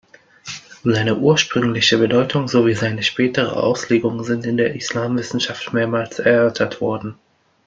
Seine 0.83 1.17
ursprüngliche 1.17 1.99
Bedeutung 1.99 2.47
sowie 2.47 2.73
seine 2.73 3.03
spätere 3.03 3.55
Auslegung 3.55 4.23
sind 4.23 4.47
in 4.47 4.57
der 4.57 4.73
Islamwissenschaft 4.73 5.73
mehrmals 5.73 6.17
erörtert 6.17 6.81
worden. 6.81 7.19